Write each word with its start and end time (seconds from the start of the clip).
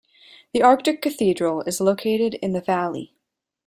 The 0.53 0.63
Arctic 0.63 0.99
Cathedral 0.99 1.61
is 1.67 1.79
located 1.79 2.33
in 2.41 2.53
the 2.53 2.61
valley. 2.61 3.13